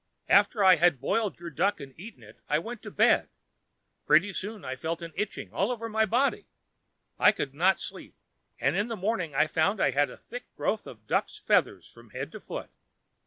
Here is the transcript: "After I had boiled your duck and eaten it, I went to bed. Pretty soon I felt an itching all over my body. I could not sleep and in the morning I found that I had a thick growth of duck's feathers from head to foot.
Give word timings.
"After 0.29 0.63
I 0.63 0.77
had 0.77 0.99
boiled 0.99 1.39
your 1.39 1.51
duck 1.51 1.79
and 1.79 1.93
eaten 1.95 2.23
it, 2.23 2.39
I 2.49 2.57
went 2.57 2.81
to 2.81 2.89
bed. 2.89 3.29
Pretty 4.07 4.33
soon 4.33 4.65
I 4.65 4.75
felt 4.75 5.03
an 5.03 5.11
itching 5.15 5.53
all 5.53 5.69
over 5.69 5.87
my 5.87 6.07
body. 6.07 6.47
I 7.19 7.31
could 7.31 7.53
not 7.53 7.79
sleep 7.79 8.15
and 8.59 8.75
in 8.75 8.87
the 8.87 8.95
morning 8.97 9.35
I 9.35 9.45
found 9.45 9.77
that 9.77 9.85
I 9.85 9.91
had 9.91 10.09
a 10.09 10.17
thick 10.17 10.47
growth 10.55 10.87
of 10.87 11.05
duck's 11.05 11.37
feathers 11.37 11.87
from 11.87 12.09
head 12.09 12.31
to 12.31 12.39
foot. 12.39 12.71